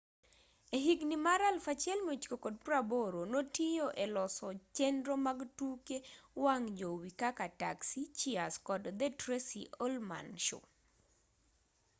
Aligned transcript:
e 0.75 0.77
higni 0.85 1.17
mag 1.25 1.41
1980 1.41 3.21
notiyo 3.33 3.87
e 4.03 4.05
loso 4.15 4.47
chenro 4.75 5.13
mag 5.25 5.39
tuke 5.57 5.97
wang' 6.43 6.69
jowi 6.79 7.09
kaka 7.21 7.45
taxi 7.61 8.01
cheers 8.19 8.55
kod 8.67 8.83
the 8.99 9.09
tracy 9.21 9.63
ullman 9.85 10.27
show 10.45 10.63